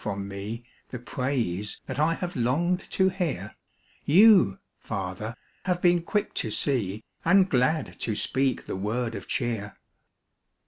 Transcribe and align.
from 0.03 0.27
me 0.27 0.63
The 0.89 0.97
praise 0.97 1.79
that 1.85 1.99
I 1.99 2.15
have 2.15 2.35
longed 2.35 2.89
to 2.89 3.09
hear, 3.09 3.55
Y>u, 4.07 4.57
Father, 4.79 5.35
have 5.65 5.79
been 5.79 6.01
quick 6.01 6.33
to 6.33 6.49
see 6.49 7.03
Ar^d 7.23 7.49
glad 7.49 7.99
to 7.99 8.15
speak 8.15 8.65
the 8.65 8.75
word 8.75 9.13
of 9.13 9.27
cheer. 9.27 9.77